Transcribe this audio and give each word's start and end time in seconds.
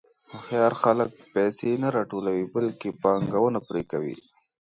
هوښیار 0.31 0.73
خلک 0.83 1.11
پیسې 1.33 1.69
نه 1.83 1.89
راټولوي، 1.97 2.45
بلکې 2.55 2.89
پانګونه 3.03 3.59
پرې 3.67 3.83
کوي. 3.91 4.15